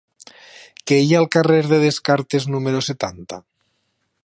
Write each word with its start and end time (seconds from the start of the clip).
Què 0.91 0.97
hi 1.01 1.11
ha 1.11 1.19
al 1.19 1.27
carrer 1.35 1.59
de 1.73 1.79
Descartes 1.85 2.49
número 2.55 2.83
setanta? 2.89 3.43